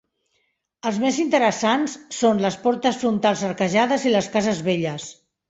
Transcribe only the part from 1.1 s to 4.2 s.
interessants són les portes frontals arquejades i